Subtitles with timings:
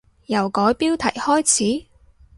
[0.25, 1.47] 由改標題開
[1.81, 1.85] 始？